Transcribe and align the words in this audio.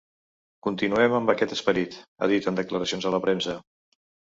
Continuem 0.67 1.19
amb 1.19 1.33
aquest 1.35 1.55
esperit, 1.57 2.01
ha 2.21 2.33
dit 2.35 2.51
en 2.55 2.61
declaracions 2.65 3.11
a 3.13 3.17
la 3.19 3.25
premsa. 3.29 3.61